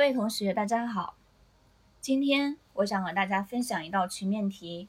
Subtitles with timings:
[0.00, 1.14] 各位同学，大家好。
[2.00, 4.88] 今天我想和大家分享一道曲面题，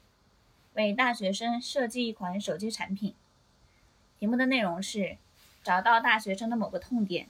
[0.76, 3.14] 为大学生设计一款手机产品。
[4.18, 5.18] 题目的内容是：
[5.66, 7.28] 找到大学生的某个痛点，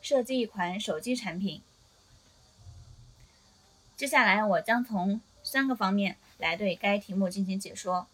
[0.00, 1.60] 设计一款手机产品。
[3.94, 8.06] 接下来，我将从三个方面来对该题目进行解说。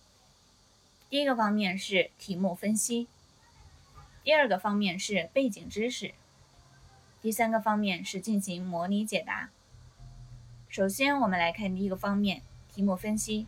[1.08, 3.06] 第一个方面是题目分析，
[4.24, 6.14] 第二个方面是背景知识。
[7.24, 9.48] 第三个方面是进行模拟解答。
[10.68, 13.46] 首先，我们来看第一个方面，题目分析。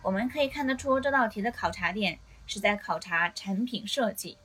[0.00, 4.38] 我们可以看得出，这道题的考察点是在考察产品设计。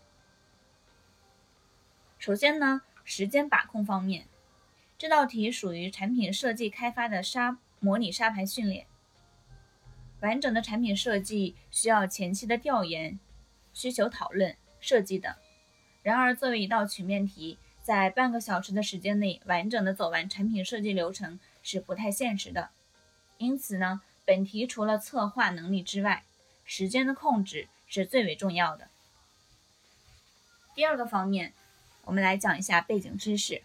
[2.18, 4.28] 首先呢，时间把控方面，
[4.98, 8.88] 这道题属于产品设计开发的沙模拟沙盘训练。
[10.20, 13.18] 完整的产品设计需要前期的调研、
[13.74, 15.34] 需求讨论、设计等。
[16.04, 17.58] 然而，作为一道曲面题，
[17.90, 22.70] 在半个小时的时间内完整的走完产品设计流程是不太现实的，
[23.40, 26.24] 因此呢，本题除了策划能力之外，
[26.64, 28.90] 时间的控制是最为重要的。
[30.76, 31.52] 第二个方面，
[32.04, 33.64] 我们来讲一下背景知识。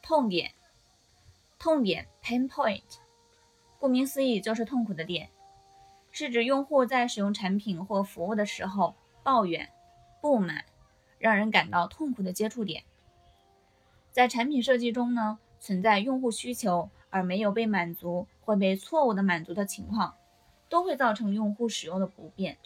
[0.00, 0.52] 痛点，
[1.58, 2.84] 痛点 （pain point），
[3.80, 5.30] 顾名思义就是痛苦的点，
[6.12, 8.94] 是指用户在使用产品或服务的时候
[9.24, 9.68] 抱怨、
[10.20, 10.64] 不满，
[11.18, 12.84] 让人感到痛苦的接触点。
[14.12, 20.14] 在产品设计中呢，存在用户需求而没有被满足或被错误的满足的情况，
[20.68, 22.56] 都会造成用户使用的不便，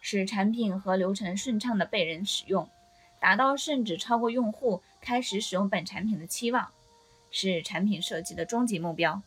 [0.00, 2.68] 使产品和流程顺畅的被人使用，
[3.20, 6.72] 达到甚至超过用户开始使用本产品的期望，
[7.30, 9.22] 是产品设计的终极目标。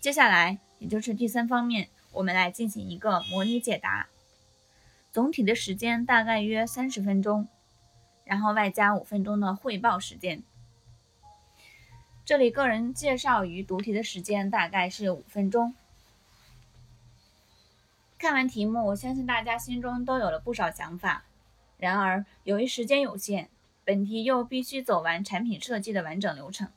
[0.00, 4.08] 接下来，也就是第三方面，我们来进行一个模拟解答，
[5.10, 7.48] 总体的时间大概约三十分钟。
[8.34, 10.42] 然后外加五分钟的汇报时间。
[12.24, 15.72] 这里个人介绍与读题的时间大概是五分钟。
[18.18, 21.22] 看完题目，我相信大家心中都有了不少想法。
[21.76, 23.48] 然而，由于时间有限，
[23.84, 26.68] 本题又必须走完产品设计的完整流程，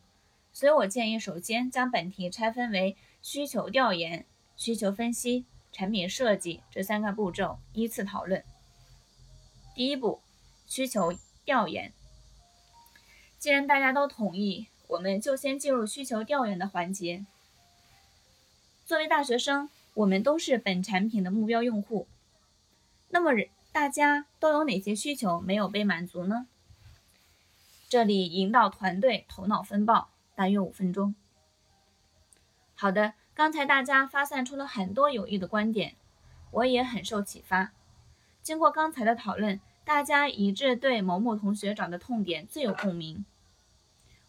[0.53, 8.43] 所以我建议首先将本题拆分为需求调研、需求分析、产品设计这三个步骤依次讨论。
[9.73, 10.21] 第一步，
[10.67, 11.17] 需求。
[11.47, 11.93] 调研。
[13.39, 17.25] 既然大家都同意，我们就先进入需求调研的环节。
[18.85, 22.05] 作为大学生，我们都是本产品的目标用户。
[23.07, 23.31] 那么，
[23.71, 26.47] 大家都有哪些需求没有被满足呢？
[27.87, 31.15] 这里引导团队头脑风暴，大约五分钟。
[32.75, 35.95] 好的，刚才大家发散出了很多有益的观点，
[36.51, 37.71] 我也很受启发。
[38.43, 39.61] 经过刚才的讨论。
[39.87, 43.23] 大家一致对某某同学找的痛点最有共鸣。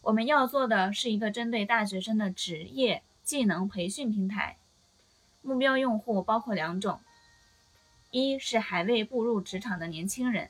[0.02, 4.56] 我们要做的是一个针对大学生的职业技能培训平台。
[5.42, 7.00] 目标用户包括两种：
[8.12, 10.48] 一是还未步入职场的年轻人，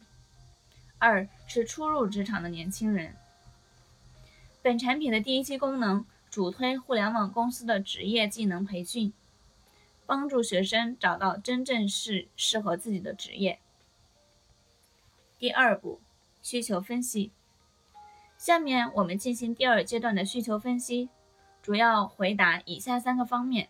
[0.99, 3.17] 二是初入职场的年轻人。
[4.61, 9.15] 本产品的第一期功能主推互联网公司的职业技能培训，
[10.05, 13.59] 帮助学生找到真正是适合自己的职业。
[15.39, 16.01] 第二步，
[16.43, 17.31] 需求分析。
[18.37, 21.11] 下面我们进行第二阶段的需求分析，
[21.63, 23.69] 主要回答以下三个方面。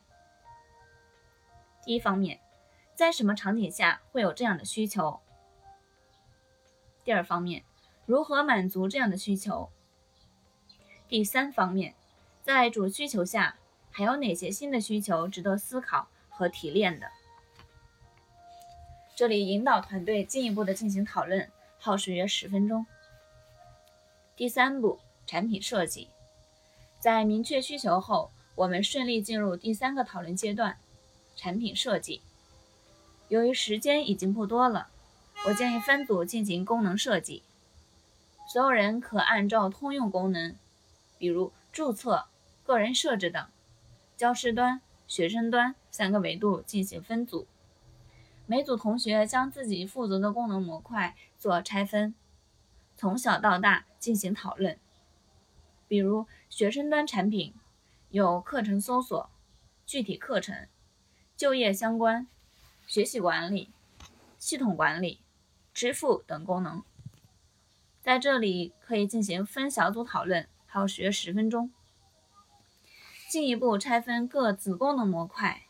[1.84, 2.40] 第一方面，
[2.94, 5.20] 在什么场景下会有这样的需求？
[7.04, 7.62] 第二方面，
[8.06, 9.68] 如何满足这样的需求？
[11.06, 11.94] 第三方面，
[12.42, 13.58] 在主需求下
[13.90, 17.10] 还有哪些新的需求值得思考和提炼的？
[19.14, 21.50] 这里引导团队进一步的进行讨论。
[21.78, 22.87] 耗时约十分钟。
[24.37, 26.09] 第三步，产品设计。
[27.00, 30.78] 在明确需求后，我们顺利进入第三个讨论阶段——
[31.36, 32.21] 产品设计。
[33.28, 34.89] 由于时间已经不多了，
[35.47, 37.42] 我建议分组进行功能设计。
[38.48, 40.57] 所有人可按照通用功能，
[41.19, 42.27] 比如注册、
[42.65, 43.47] 个人设置等，
[44.16, 47.47] 教师端、学生端三个维度进行分组。
[48.47, 52.14] 每组同学将自己负责的功能模块做拆分，
[52.96, 54.78] 从小到大进行讨论。
[55.86, 57.54] 比如学生端产品
[58.10, 59.30] 有课程搜索、
[59.86, 60.66] 具体课程、
[61.36, 62.26] 就业相关、
[62.86, 63.70] 学习管理、
[64.36, 65.20] 系统管理、
[65.72, 66.82] 支付等功能。
[68.00, 71.70] 在这里可以进行分小组讨论，耗时约十分钟。
[73.30, 75.62] 进一步拆分各子功能模块。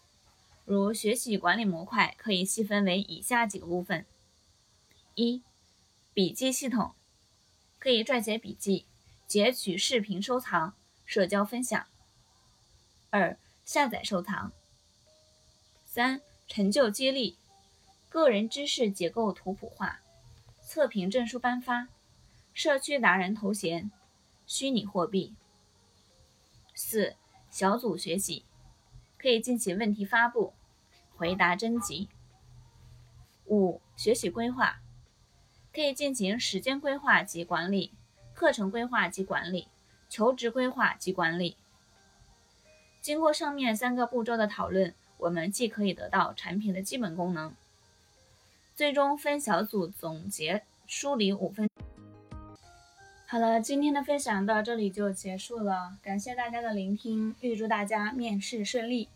[0.65, 4.07] 如学习管理模块可以细分为以下几个部分：
[5.15, 5.43] 一、
[6.19, 6.97] 笔记系统，
[7.79, 8.87] 可以撰写笔记，
[9.29, 10.75] 截取视频收藏、
[11.05, 11.85] 社交分享；
[13.11, 14.51] 二、下载收藏；
[15.87, 17.39] 三、成就激励、
[18.09, 20.01] 个人知识结构图谱化、
[20.61, 21.87] 测评证书颁发、
[22.53, 23.93] 社区达人头衔、
[24.45, 25.37] 虚拟货币；
[26.75, 27.15] 四、
[27.49, 28.45] 小组学习，
[29.17, 30.53] 可以进行问题发布、
[31.17, 32.09] 回答征集；
[33.45, 34.81] 五、学习规划，
[35.79, 37.93] 可以进行时间规划及管理。
[38.35, 39.69] 课程规划及管理，
[40.09, 41.57] 求职规划及管理。
[43.01, 47.55] 经过上面三个步骤的讨论，我们既可以得到产品的基本功能，
[48.75, 51.71] 最终分小组总结梳理五分。
[53.29, 59.09] 好了，今天的分享到这里就结束了，感谢大家的聆听，预祝大家面试顺利。